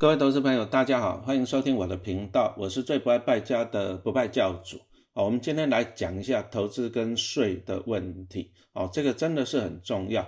[0.00, 4.78] 各位投资朋友，大家好，欢迎收听我的频道，我是最不爱败家的不败教主。
[5.12, 8.50] 好，我们今天来讲一下投资跟税的问题。
[8.72, 10.26] 哦，这个真的是很重要，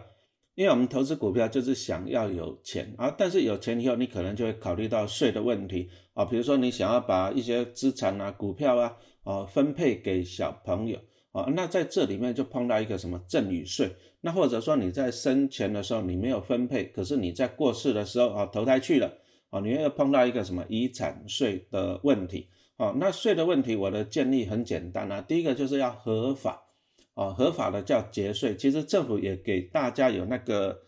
[0.57, 8.95] 因为我们投资股票就是想要有钱啊，但是有钱以后，你可能就会考虑到税的问题啊，比如说你想要把一些资产啊、股票啊，
[9.25, 10.99] 啊分配给小朋友
[11.31, 19.11] 啊，那在这里面就碰到一个什么赠与税，那或者说你在生前的时候你没有分配，可是你在过世的时候啊投胎去了。
[19.53, 22.49] 哦，你又碰到一个什么遗产税的问题？
[22.79, 25.21] 哦，那税的问题，我的建议很简单啊。
[25.21, 26.63] 第一个就是要合法，
[27.13, 28.57] 哦，合法的叫节税。
[28.57, 30.81] 其实政府也给大家有那个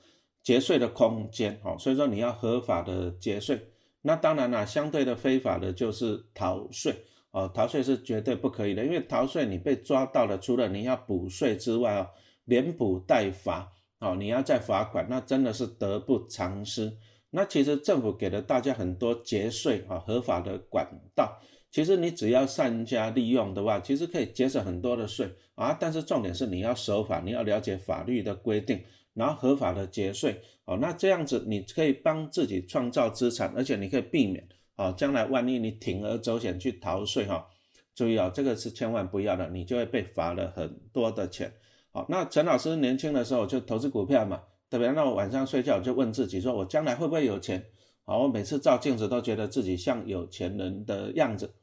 [0.43, 3.69] 节税的空间，哦，所以说你要合法的节税。
[4.01, 6.97] 那当然了，相对的非法的就是逃税，
[7.33, 12.09] 哦，逃税是绝对不可以的，因为逃税你被抓到了，除了你要补税之外，哦，
[12.47, 16.97] 连补带罚，哦，你要再罚款，那真的是得不偿失。
[17.37, 21.37] 那其实政府给了大家很多节税啊合法的管道，
[21.69, 25.77] 其实你只要善加利用的话，其实可以节省很多的税啊。
[25.79, 28.81] 但是重点是你要守法，你要了解法律的规定，
[29.15, 30.79] 然后合法的节税哦。
[30.81, 37.49] 那这样子你可以帮自己创造资产，而且你可以避免啊将来万一你铤而走险去逃税哈，
[37.97, 41.53] 注意啊，这个是千万不要的，你就会被罚了很多的钱。
[41.91, 44.41] 好，那陈老师年轻的时候就投资股票嘛。
[44.71, 47.65] 特别那我晚上睡觉就问自己说，我将来会不会有钱？
[48.07, 51.55] 好，我每次照镜子都觉得自己像有钱人的样子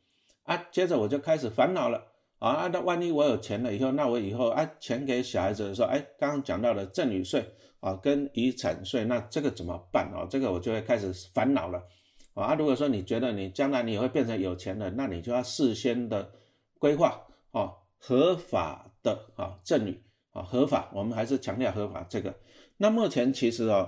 [0.44, 0.58] 啊。
[0.72, 2.04] 接着我就开始烦恼了
[2.40, 7.46] 啊，那万一我有钱了以后，那我以后啊钱给小孩子的时候，哎，刚刚讲到了赠与税
[7.80, 10.26] 啊跟遗产税，那这个怎么办啊？
[10.28, 11.84] 这个我就会开始烦恼了
[12.34, 12.56] 啊。
[12.56, 16.32] 如果说你觉得你将来你会变成有钱人，那你就要事先的
[16.80, 22.34] 规划啊，合法的啊赠与啊合法，我们还是强调合法这个。
[22.82, 23.88] 那目前其实哦，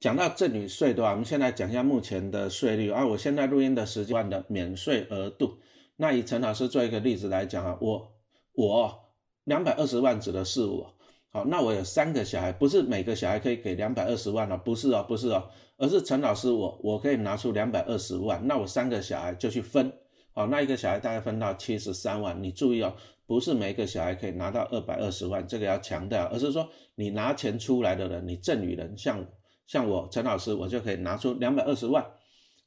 [0.00, 3.04] 讲到赠与税的话，我们现在讲一下目前的税率啊。
[3.04, 5.58] 我现在录音的时间的免税额度，
[5.96, 8.10] 那以陈老师做一个例子来讲啊，我
[8.54, 8.98] 我
[9.44, 10.94] 两百二十万指的是我，
[11.28, 19.92] 好，那我有三个小孩，不是每个小孩可以给两百二十万哦，不是哦，不是哦，而是陈老师我我可以拿出两百二十万，那我三个小孩就去分，
[20.36, 22.94] 哦，那一个小孩大概分到七十三万，你注意哦。
[23.26, 29.26] 不是每一个小孩可以拿到二百二十万，这个要强调，而是说你拿钱出来的人，你赠与人，像
[29.66, 32.06] 像我陈老师，我就可以拿出两百二十万，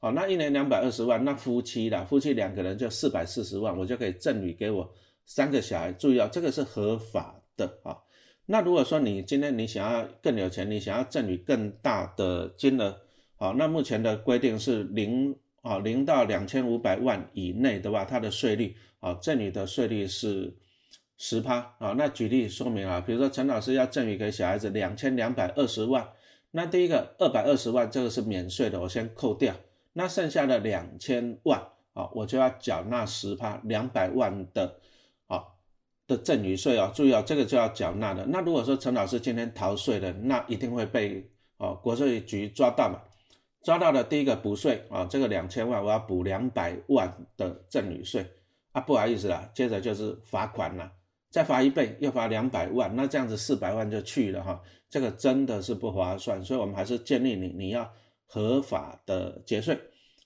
[0.00, 4.92] 好，那一年两百二十万，那夫妻啦，夫妻两个人就四百四十万，我就可以赠与给我
[5.24, 7.96] 三个小孩，注意哦，这个是合法的啊。
[8.44, 13.00] 那如果说你今天你想要更有钱，你想要赠与更大的金额，
[13.36, 18.76] 好，那目前的规定是零啊零到两千五百万以内的话，它的税率。
[19.00, 20.54] 啊，赠与的税率是
[21.16, 21.94] 十趴啊。
[21.96, 26.06] 那举例说明啊，比如说陈老师要赠与给小孩子两千两百二十万，
[26.50, 29.54] 那第一个二百二十万这个是免税的，我先扣掉。
[29.94, 31.58] 那剩下的两千万
[31.94, 34.76] 啊，我就要缴纳十趴两百万的
[35.28, 35.44] 啊
[36.06, 36.92] 的赠与税啊。
[36.94, 38.26] 注意啊，这个就要缴纳的。
[38.26, 43.00] 那如果说陈老师今天逃税了，那一定会被啊国税局抓到嘛？
[43.62, 48.26] 抓到的第一个补税啊，这个两千万我要补两百万的赠与税。
[48.72, 50.92] 啊，不好意思啦，接着就是罚款了，
[51.28, 57.92] 再罚一倍，又罚两百万，那这样子四百万就去了哈，这个真的是不划算，所以我们还是建议你，你要
[58.26, 59.76] 合法的节税。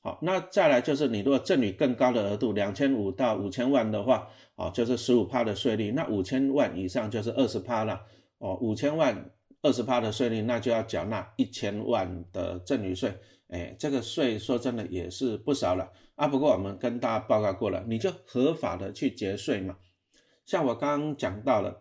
[0.02, 7.98] 好，那再来就是你如果赠与更高的额度，两千五到五千万的话，哦，就是十五趴的税率，那五千万以上就是二十趴了，
[8.36, 9.30] 哦，五千万
[9.64, 13.18] 二十趴的税率，那就要缴纳一千万的赠与税。
[13.48, 16.28] 哎，这个税说真的也是不少了啊。
[16.28, 19.78] 不过我们跟大家报告过了，你就合法的去节税嘛。
[20.44, 21.80] 像我刚刚讲到了，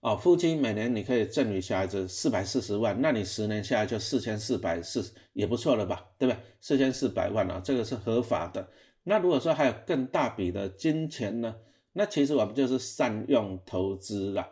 [0.00, 6.06] 哦，夫妻每年你可以赠与小孩子四百四十万，那你十年下来就四千四百四，也不错了吧？
[6.16, 6.40] 对不对？
[6.62, 8.66] 四千四百万啊，这个是合法的。
[9.04, 11.54] 那如果说还有更大笔的金钱呢，
[11.92, 14.48] 那其实我们就是善用投资了。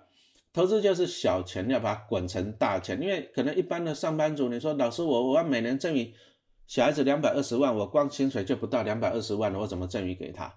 [0.52, 3.00] 投资就是小钱，要把它滚成大钱。
[3.00, 6.12] 因为可能一般的上班族，你说老师，我我要每年赠与
[6.66, 10.52] 小孩子两百二十万，我光薪水就不到两百二十万了，我怎么赠与给他？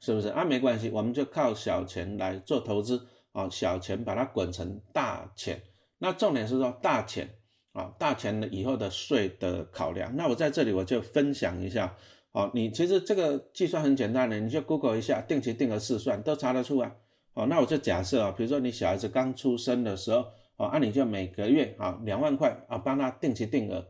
[0.00, 0.44] 是不是啊？
[0.44, 5.62] 没关系，我们就靠小钱来做投资啊，小钱把它滚成大钱。
[5.98, 7.28] 那重点是说大钱
[7.72, 10.14] 啊，大钱的以后的税的考量。
[10.16, 11.96] 那我在这里我就分享一下
[12.32, 16.96] 啊，你其实这个计算很简单的，你就 Google 一下定期定额试算，都查得出来。
[17.36, 20.20] 哦，那我就假设啊，比如说你小孩子刚出生的时候，
[20.56, 23.86] 哦，那你就每个月啊两万块啊帮他定期定额，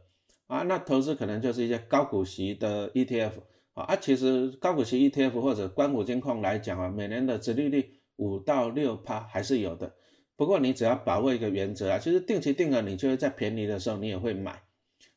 [0.49, 3.31] 啊，那投资可能就是一些高股息的 ETF
[3.75, 9.95] 啊，啊，其实高股息 ETF 或者关谷金控来讲啊，每年的殖利率五到六趴还是有的。
[10.35, 14.61] 不过你只要把握一个原则啊，其实定期定额你就会在便宜的时候你也会买，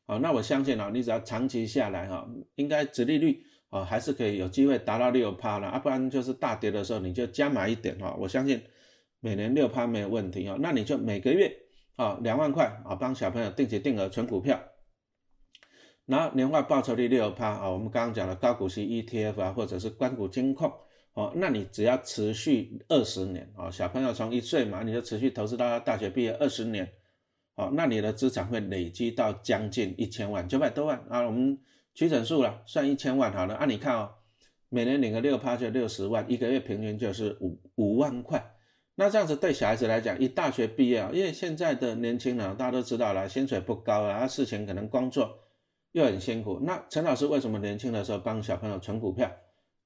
[0.05, 8.61] 啊，那我相信啊，你只要长期下来哈，应该殖利率啊还是可以有机会达到六趴了啊，不然就是大跌的时候你就加码一点哈，我相信
[9.19, 11.55] 每年六趴没有问题啊，那你就每个月
[11.95, 14.59] 啊两万块啊帮小朋友定期定额存股票，
[16.05, 20.71] 然后年化报酬率六趴啊，我们刚刚讲的高股息 ETF 啊，或者是关谷金控
[21.13, 26.91] 哦，那你只要持续二十年啊，小朋友从一岁嘛，你就持续投资到他大学毕业二十年。
[27.55, 31.19] 哦，那你的资产会累积到将近一千万，九百多万啊！
[31.23, 31.59] 我们
[31.93, 33.55] 取整数了，算一千万好了。
[33.55, 34.11] 啊，你看哦，
[34.69, 38.55] 每年领个六趴就六十万，一个月平均就是五五万块。
[38.95, 45.39] 那这样子对小孩子来讲，一大学毕业啊，因为现在的年轻人大家都知道了，薪水不高啊，事情可能工作
[45.93, 46.59] 又很辛苦。
[46.61, 49.31] 那陈老师为什么年轻的时候帮小朋友存股票？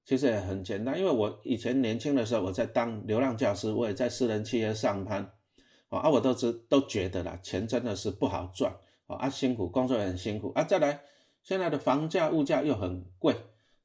[0.05, 5.31] 其实也很简单，因为我以前年轻的时候我在当流浪教师，我也在私人企业上班。
[5.89, 8.73] 啊，我都知都觉得啦，钱真的是不好赚
[9.05, 10.63] 啊，辛苦工作也很辛苦啊。
[10.63, 10.99] 再来，
[11.43, 13.35] 现在的房价物价又很贵，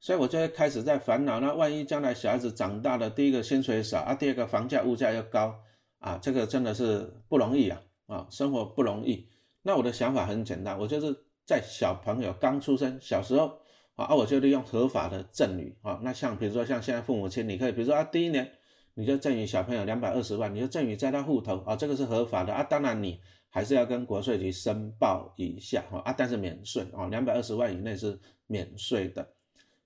[0.01, 1.41] 所以我就会开始在烦恼。
[1.41, 5.55] 那万一将来小孩子长大了，第一个薪水少啊，第二个房价物价又高
[5.99, 9.29] 啊，这个真的是不容易啊啊，生活不容易。
[9.63, 11.15] 那我的想法很简单，我就是
[11.45, 13.61] 在小朋友刚出生小时候
[13.97, 16.01] 啊，我就利用合法的赠与啊。
[16.03, 18.51] 那像比如说像现在父母亲，你可以比如说啊，第一年。
[18.95, 22.65] 你就赠与小朋友两百二十万，你就赠与在他户头啊，这个是合法的啊。
[22.65, 29.27] 当然你还是要跟国税局申报一下哈啊，但是免税啊，两百二十万以内是免税的。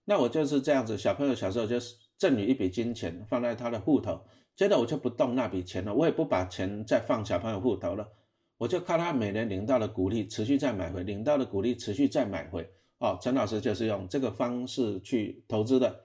[0.04, 4.20] 那我就是这样子，小朋友小时候就是赠与一笔金钱放在他的户头，
[4.56, 8.08] 接着我就不动那笔钱了，我也不把钱再放小朋友户头了，
[8.58, 12.68] 我就靠他每年领到的股利持续再买回，领到的股利持续再买回
[12.98, 13.16] 哦。
[13.22, 16.04] 陈老师就是用这个方式去投资的。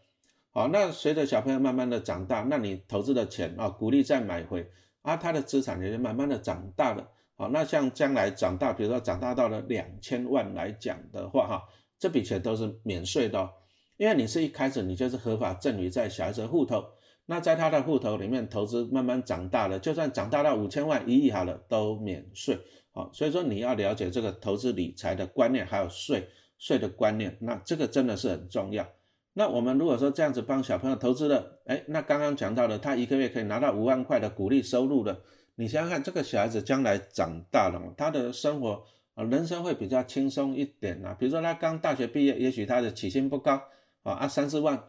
[0.51, 4.69] 好，那随着小朋友慢慢的长大，那你投资的钱啊，鼓励再买回
[5.01, 7.07] 啊，他的资产也就慢慢的长大了。
[7.37, 11.63] 好，那像将来长大，比如说长大到了两千万来讲的话，哈，
[11.99, 13.49] 这笔钱都是免税的，哦
[13.97, 16.83] 因为你是一开始你就是合法赠与在小孩子户头，
[17.25, 22.59] 那在他的户头里面投资慢慢长大了，就算长大到五千万、一亿好了，都免税。
[22.91, 26.27] 好，所以说你要了解这个投资理财的观念，还有税
[26.59, 28.87] 税的观念，那这个真的是很重要。
[29.33, 35.19] 那我们如果说这样子帮小朋友投资了，哎，那刚刚讲到了，他一个月可以拿到五万块的鼓励收入的，
[35.59, 38.83] 你想想看，这个小孩子将来长大了，他的生活
[39.15, 41.15] 啊，人生会比较轻松一点啊。
[41.19, 43.59] 比如说他刚大学毕业，也许他的起薪不高
[44.03, 44.81] 啊，啊三四万，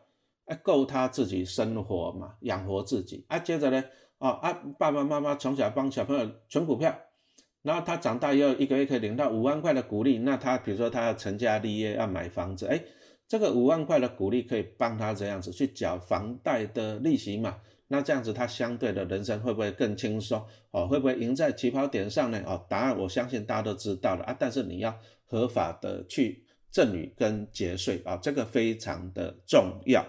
[0.44, 3.38] 哎够他自己生活嘛，养活自己啊。
[3.38, 3.82] 接着呢，
[4.18, 6.96] 啊啊爸爸妈妈从小帮小朋友存股票，
[7.62, 12.80] 然后他长大以后一个月可以领到五万块的鼓励，那他比如说他要成家立业要买房子，哎。
[13.30, 17.58] 这个五万块的鼓励可以帮他这样子去缴房贷的利息嘛？
[17.90, 20.44] 那这样子他相对的人生会不会更轻松？
[20.70, 22.42] 哦，会不会赢在起跑点上呢？
[22.46, 24.36] 哦，答案我相信大家都知道了啊。
[24.38, 24.94] 但是你要
[25.24, 30.04] 合法的去赠与跟节税啊，这个非常的重要。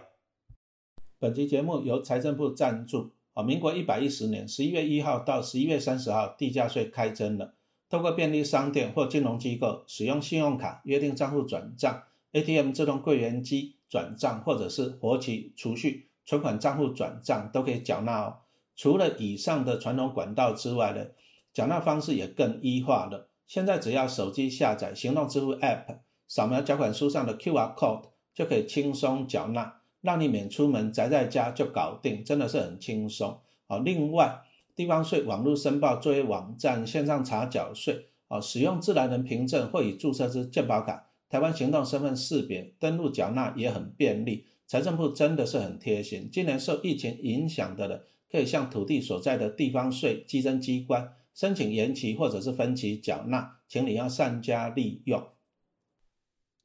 [1.17, 3.41] 本期节目由财政部赞助啊。
[3.41, 7.55] 民国一百一十年十一月一号到十一月三十号，地价税开征了。
[7.89, 12.03] 透过便利商店或金融机构使用信用卡约定账户转账。
[12.33, 18.37] ATM 自动柜员机转账，或者是活期储蓄存款账户转账，都可以缴纳哦。
[18.75, 21.07] 除了以上的传统管道之外呢
[21.51, 23.29] 缴纳方式也更一化了。
[23.47, 33.79] 现在只要手机下载行动支付 App，扫描缴款书上的 QR code，就可以轻松缴纳，让你免出门，宅在家就搞定，真的是很轻松啊。
[33.79, 34.43] 另外，
[34.75, 41.07] 地方税网络申报作为网站线上查缴税啊，使用自然人凭证或已注册之健保卡。
[41.27, 46.29] 台湾行动身份识别登录缴纳也很便利，财政部真的是很贴心。
[46.31, 55.27] 今年受疫情影响的人，可以向土地所在的地方税稽征机关申请延期或者是分期缴纳，请你要善加利用。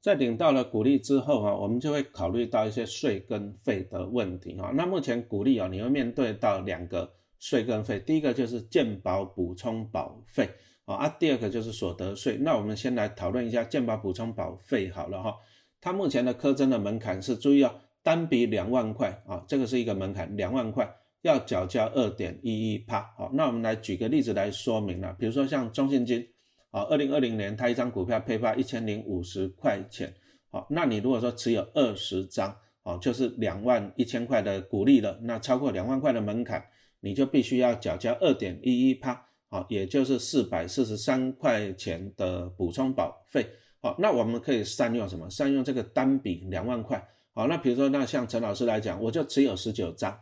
[0.03, 4.71] 在领到了股利之后啊，我们就会考虑到一些税跟费的问题啊。
[4.75, 10.51] 那目前股利啊，你会面对到两个税跟费，第一个就是健保补充保费。
[10.85, 12.37] 啊，第二个就是所得税。
[12.37, 15.35] 那我们先来讨论一下健保补充保费好了哈。
[15.81, 23.13] 它目前的科征的门槛是，注意啊，单笔两万块啊，这个是一个门槛，两万块要缴交二点一一帕。
[23.17, 26.25] 好，那我们来举个例子来说明了，比如说像中信金，
[26.71, 30.13] 啊，二零二零年它一张股票配发一千零五十块钱，
[30.51, 36.63] 好，那你如果说持有二十张，哦，就是两万一千块的股利了，那超过两万块的门槛，
[37.01, 39.27] 你就必须要缴交二点一一帕。
[39.49, 43.47] 好，也就是四百四十三块钱的补充保费。
[43.81, 45.31] 好，那我们可以善用什么？
[45.31, 47.03] 善用这个单笔两万块。
[47.37, 50.21] 好，那比如说，那像陈老师来讲，我就持有十九张，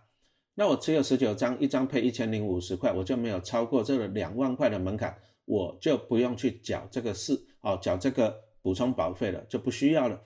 [0.55, 5.15] 那我持有十九张，一张配一千零五十块，我就没有超过这个两万块的门槛，
[5.45, 10.19] 我就不用去缴这个四哦，缴这个补充保费了，就不需要了。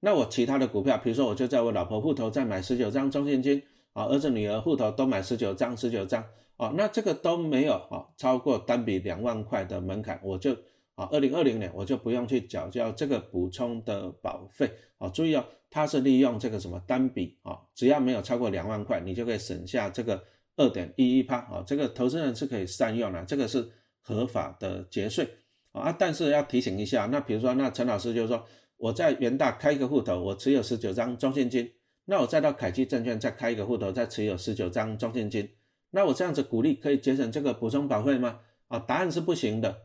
[0.00, 6.24] 那我其他的股票，比如说我就在我老婆户头再买十九张中现金啊，儿子女儿户头都买十九张十九张
[6.56, 10.56] 啊，那这个都没有啊超过单笔两万块的门槛，我就
[11.00, 15.08] 啊二零二零年我就不用去缴交这个补充的保费啊。
[15.08, 20.22] 注意哦，它是利用这个什么单笔啊，只要没有超过两万块，你就可以省下这个
[20.56, 23.66] 二点一一趴啊，这个投资人是可以善用的，这个是
[24.00, 25.28] 合法的节税
[25.72, 25.90] 啊。
[25.90, 28.44] 但是要提醒一下，那比如说那陈老师就是说。
[28.82, 31.70] 我在元大开一个户头，我持有十九张中现金，
[32.06, 35.46] 那我再到凯基证券再开一个户头，再持有十九张中现金，
[35.90, 38.40] 那我这样子鼓励可以节省这个补充保费吗？
[38.68, 39.82] 啊，答案是不行的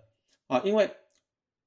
[0.47, 0.89] 啊，因为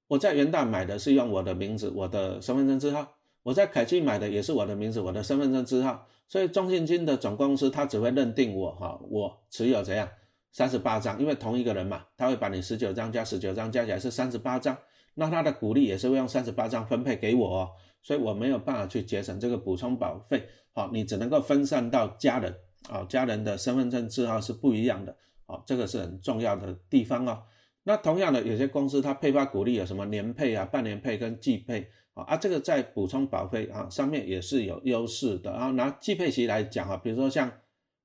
[0.08, 10.08] 我在元大买的是用我的名字、我的身份证字号，我在凯基买的也是我的名字、我的身份证字号，所以中信金的总公司他只会认定我哈，我持有怎样
[10.50, 14.76] 三十八张，因为同一个人嘛，他会把你十九张加十九张加起来是三十八张。
[15.14, 17.70] 那他的股利也是会用三十八张分配给我哦，
[18.02, 20.48] 所以我没有办法去节省这个补充保费。
[20.72, 22.54] 好，你只能够分散到家人
[22.88, 25.16] 啊，家人的身份证字号是不一样的。
[25.44, 27.42] 好，这个是很重要的地方哦。
[27.88, 35.50] 那同样的，有些公司它配发股利有什么年配啊、半年配跟季配啊，啊，这个在补充保费啊上面也是有优势的。
[35.52, 37.50] 然后拿季配息来讲啊，比如说像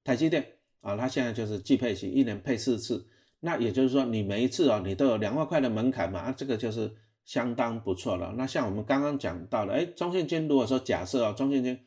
[0.01, 0.45] 台积电
[0.79, 3.05] 啊，它现在就是季配息，一年配四次。
[3.41, 6.89] 那也就是说，你每一次啊，你都有两万块的门槛嘛，啊，这个就是
[7.25, 8.33] 相当不错了。
[8.37, 11.77] 那像我们刚刚讲到了，哎，中信金如果说假设哦，中信金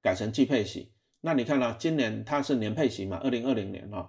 [0.00, 0.90] 改成季配息，
[1.20, 4.08] 那你看呢，今年它是年配息嘛，二零二零年哦，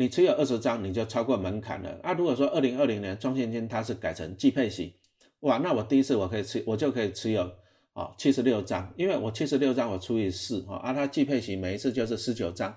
[0.00, 2.00] 你持有二十张你就超过门槛了。
[2.02, 4.94] 啊，如果说二零二零年中信金它是改成季配息，
[5.40, 7.42] 哇，那我第一次我可以持，我就可以持有
[7.92, 12.74] 啊七十六张，因为我七十六张我除以四啊，啊，它季配息每一次就是十九张。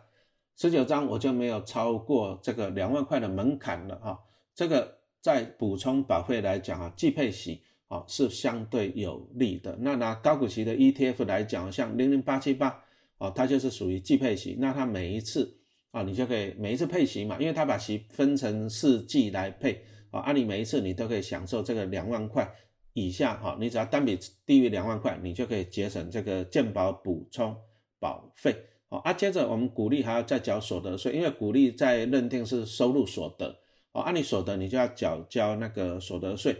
[0.57, 4.19] 十九张我就没有超过这个两万块的门槛了啊，
[4.53, 9.77] 这个在补充保费来讲啊，季配息啊是相对有利的。
[9.79, 12.83] 那拿高股息的 ETF 来讲，像零零八七八
[13.17, 15.55] 啊，它就是属于季配息，那它每一次
[15.93, 22.51] 啊，你就可以每一次配息嘛，因为他把息分成四季来配啊，按你每一次你都可以享受这个两万块
[22.93, 27.55] 以下哈，你只要单笔低于两万块，你就可以节省这个健保补充
[27.99, 28.55] 保费。
[28.89, 33.55] 啊，接着我们股利还要再缴所得税，因为股利在认定是收入所得，
[33.91, 36.55] 哦，按你所得你就要缴交那个所得税，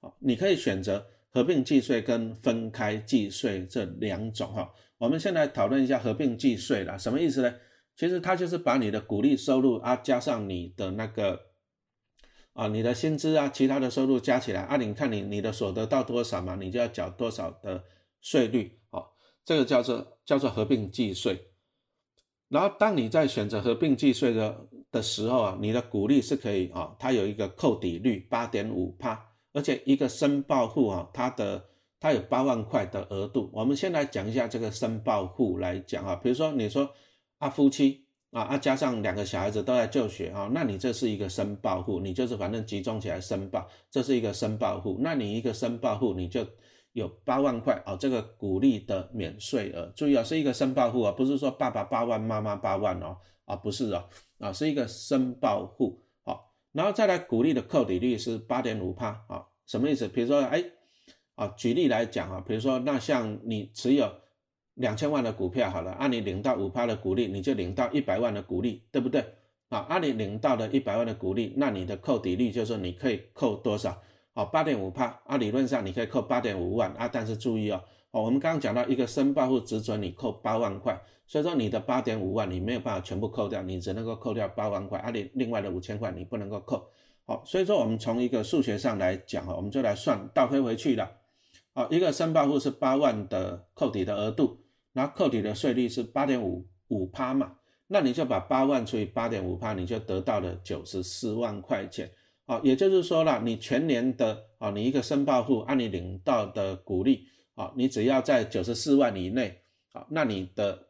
[0.00, 4.72] 哦，你可以选择合并计税跟分开计税这两种哈。
[4.98, 7.52] 我们现在讨论一下合并计税啦，什么意思呢？
[7.96, 11.40] 其实它就是把你的股利收入啊加上你的那个
[12.54, 17.84] 啊你的薪资啊其他的收入加起来啊，你看你你的所得到多少嘛，你就要缴多少的
[18.20, 19.06] 税率，哦，
[19.44, 21.48] 这个叫做叫做合并计税。
[22.48, 29.18] 然后，当你在选择合并计税的的时候啊，你的股利是可以啊，它有一个扣抵率八点五帕，
[29.54, 31.64] 而且一个申报户啊，它的
[31.98, 33.50] 它有八万块的额度。
[33.54, 36.90] 我们先来讲一下这个申报户来讲啊，比如说你说
[37.42, 44.98] 啊夫妻啊啊加上两个小孩子都在就学啊，那你这是一个申报户，你就是反正集中起来申报，这是一个申报户。
[45.00, 46.46] 那你一个申报户你就。
[46.94, 54.04] 有八万块哦，这个鼓励的免税额，注意啊，是一个申报户啊，不是说爸爸八万，妈妈八万哦，啊不是哦，
[54.38, 60.06] 啊是一个申报户，好，然后再来鼓励的扣抵率是八点五帕啊，什么意思？
[60.06, 60.62] 比如说，哎，
[61.34, 64.12] 啊举例来讲啊，比如说那像你持有
[64.74, 69.24] 两千万的股票好了，按你领到五帕的股利，你就领到一百万的股利，对不对？
[69.68, 74.00] 啊，按你领到的一百万的股利，那你的扣抵率就是你可以扣多少？
[74.34, 86.86] 好，八点五帕啊，理论上你可以扣八点五万啊，但是注意哦，哦，我们刚刚讲到一个申报户只准你扣八万块，所以说你的八点五万你没有办法全部扣掉，你只能够扣掉八万块，啊，你另外的五千块你不能够扣。
[87.26, 91.10] 好，所以说我们从一个数学上来讲哈，我们就来算倒推回去了。
[91.74, 94.58] 好，一个申报户是八万的扣抵的额度，
[94.92, 97.56] 然后扣抵的税率是八点五五趴嘛，
[97.86, 102.10] 那你就把八万除以八点五趴，你就得到了九十四万块钱。
[102.44, 110.88] 啊，也就是说了，你全年的啊，你一个申报户按你领到的股利啊，你只要在九十四万以内啊，那你的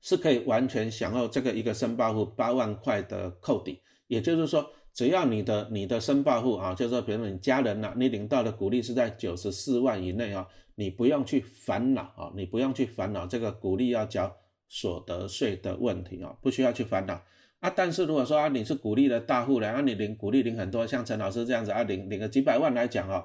[0.00, 3.80] 是可以完全享受这个一个申报户八万块的扣抵。
[4.06, 14.34] 也就是说，只要你的你的申报户啊，就是说，比如你家人呐，你领到的股利是在九十四万以内啊，你不用去烦恼啊，你不用去烦恼这个股利要交
[14.68, 17.20] 所得税的问题啊，不需要去烦恼。
[17.60, 23.22] 啊，但是如果说啊，你是鼓励的大户呢，啊，你领鼓励领很多，像陈老师这样子啊，领领个几百万来讲啊，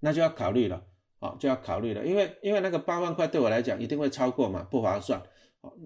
[0.00, 0.82] 那就要考虑了，
[1.20, 5.22] 啊，就要考虑了，因为因为那个八万块对我来讲一定会超过嘛，不划算，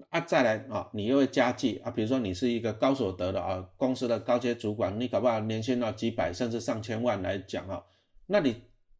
[0.09, 7.83] 啊，再来啊，你又会加计啊，比如说你是一个高所得的啊，公司的高阶主管，你搞不好年薪到几百甚至上千万来讲啊，
[8.25, 8.55] 那你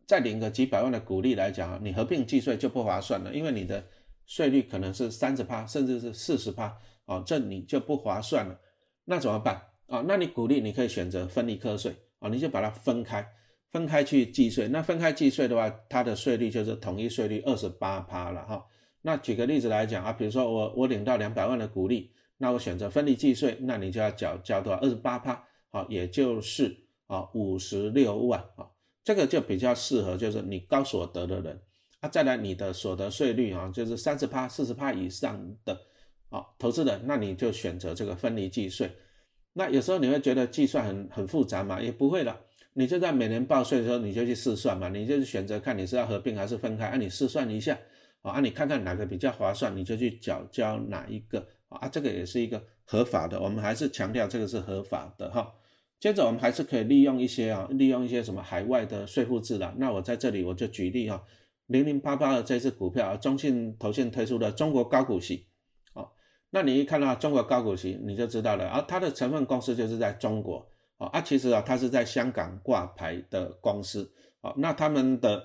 [0.05, 3.83] 再领个几百万的股利来讲啊，你合并计税就不划算了，因为你的
[4.25, 8.59] 税率可能是三十趴，甚至是四十趴，啊，这你就不划算了。
[9.05, 10.03] 那怎么办啊？
[10.07, 13.27] 那你股利你可以选择分离课税啊，你就把它分开，
[13.71, 14.67] 分开去计税。
[14.67, 18.63] 那分开计税的话，它的税率就是统一税率二十八趴了哈。
[19.01, 24.79] 那举个例子来讲啊，比如说我我领到两百万的股利，那我选择分离计税，那你就要缴交多少？
[24.79, 26.75] 二十八趴，好，也就是
[27.07, 28.67] 啊五十六万啊。
[29.03, 31.59] 这个就比较适合，就是你高所得的人
[32.01, 35.79] 啊，再来你的所得税率啊，就是三十趴、四十趴以上的
[36.29, 38.91] 啊，投资人，那你就选择这个分离计税。
[39.53, 41.81] 那有时候你会觉得计算很很复杂嘛？
[41.81, 42.37] 也不会的，
[42.73, 47.77] 你就在每年报税的时候你就去试算嘛，你就是选择看你是要合并还是分开，啊，你试算一下
[48.21, 55.53] 啊，你看看哪个比较划算，你就去缴交哪一个啊，这个也是一个合法的，我们还是强调这个是合法的哈。
[55.99, 59.73] 接着我们还是可以利用一些啊，利用一些什么海外的税负制的。
[59.77, 61.21] 那我在这里我就举例哈，
[61.67, 65.47] 零零八八的这只股票啊，中信投信推出的中国高股息，
[65.93, 66.07] 啊，
[66.51, 70.65] 那你一看到中国高股息，你就知道了啊，它的成分公司就是在中国
[70.97, 74.09] 啊，啊，其实啊，它是在香港挂牌的公司
[74.39, 75.43] 啊，那他们的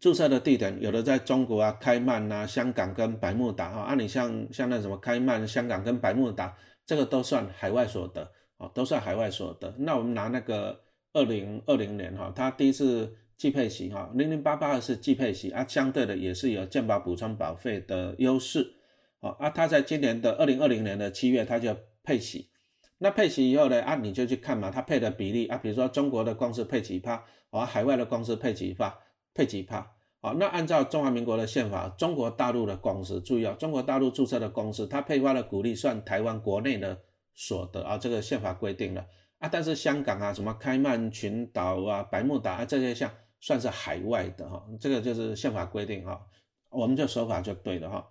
[0.00, 8.32] 注册的地点有的在中国啊，开曼啊，香港跟百慕达啊，啊，你像像那什么开曼、香港跟百慕达，这个都算海外所得。
[8.60, 9.74] 啊，都算海外所得。
[9.78, 10.78] 那我们拿那个
[11.14, 18.74] 二零二零年哈，它第一次计配息哈，零零八八二是计配息啊，相对的也是有健保补充保费的优势。
[19.20, 22.50] 啊啊，它在今年的二零二零年的七月，它就配息。
[22.98, 28.94] 那配息以后呢，啊你就去看嘛，它配的比例啊，比如说中国的公司配几趴，啊海外的公司配几趴，
[29.40, 29.78] 配几趴。
[30.20, 37.00] 啊，那按照中华民国的宪法，中国大陆的公司注意啊，中国大陆注册的公司，它配发的股利算台湾国内的。
[37.32, 39.06] 所得啊，这个宪法规定了
[39.38, 46.20] 啊，但是香港啊，什么开曼群岛啊、百慕达啊这些项算是海外的哈，这个就是宪法规定哈，
[46.68, 48.06] 我们就守法就对了哈。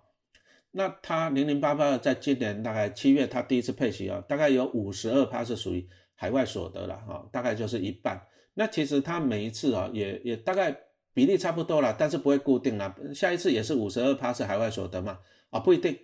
[0.72, 8.20] 那它零零八八在今年大概七月，它第一次配息啊，大概有五十二趴是属于海外所得了哈，大概就是一半。
[8.54, 10.76] 那其实它每一次啊，也也大概
[11.12, 15.18] 比例差不多了，但是不会固定了，下一次也是五十二趴是海外所得嘛？
[15.50, 15.98] 啊，不一定。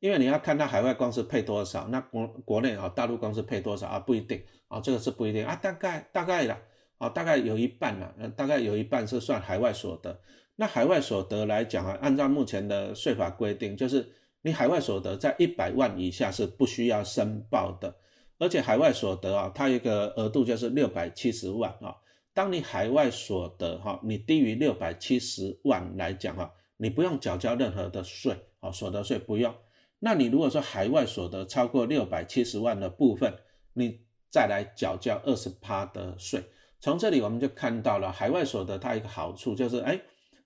[0.00, 6.58] 因为你要看它海外公司配多少，那国国内啊大陆公司配多少啊不一定啊，这个是不一定啊，大概大概的
[6.98, 10.20] 啊，大概有一半了，大概有一半是算海外所得。
[10.56, 17.94] 那海外所得来讲啊，按照目前的税法规定，就是你海外所得在一百万以下是不需要申报的，
[18.38, 21.94] 而且海外所得啊，它一个额度就是六百七十万啊。
[22.34, 29.54] 当你海外所得哈，你低于六百七十万来讲哈，你不用缴交任何的税啊，所得税不用。
[29.98, 33.34] 那你如果说海外所得超过六百七十万的部分，
[33.74, 36.42] 你再来缴交二十趴的税。
[36.80, 40.00] 从这里我们就看到了海外所得它一个好处就是，哎，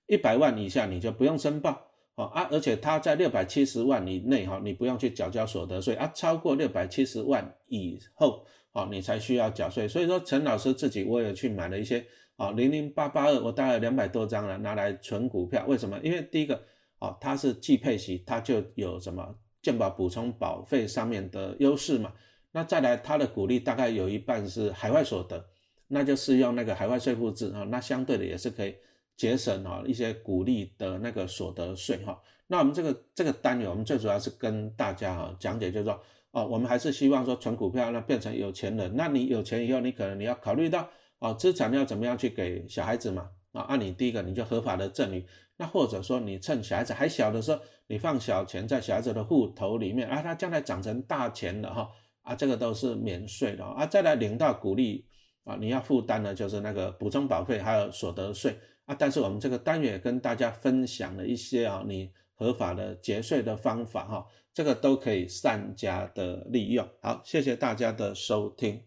[0.06, 1.80] 一百万以下你就不用申报
[2.16, 6.10] 哦啊，而且它在六百七十万以内哈，你不用去缴交所得税啊。
[6.14, 9.86] 超过六百七十万以后哦，你才需要缴税。
[9.86, 12.04] 所以说陈老师自己我也去买了一些
[12.36, 15.64] 啊零零八八二，我大概两百多张了，拿来存股票。
[15.66, 15.98] 为什么？
[16.02, 16.60] 因为第一个
[16.98, 19.34] 哦，它是既配息，它就有什么？
[19.62, 22.12] 健保补充保费上面的优势嘛，
[22.52, 25.44] 那再来它的股利大概有一半是海外所得，
[25.88, 28.76] 那就适用那个海外税负制啊，那相对的也是可以
[29.16, 32.20] 节省哈一些鼓励的那个所得税哈。
[32.46, 36.00] 那我们这个这个单元，我们最主要是跟大家哈讲解，就是说
[36.30, 45.26] 哦，我们还是希望说存股票那变成有钱人，那你有钱以后，你可能你要考虑到哦资产要怎么样去给小孩子嘛啊，按你第一个你就合法的赠与，
[45.56, 47.60] 那或者说你趁小孩子还小的时候。
[47.88, 51.88] 你放小钱在小孩子的户头里面啊，他将来长成大钱了哈
[52.22, 53.86] 啊，这个都是免税的啊。
[53.86, 55.06] 再来领到股利
[55.44, 58.96] 啊，你要负担的就是那个补充保费还有所得税啊。
[58.98, 66.88] 但是我们这个单元跟大家分享了一些啊，你合法的节税的方法哈，这个都可以善加的利用。
[67.00, 68.82] 好，谢谢大家的收听。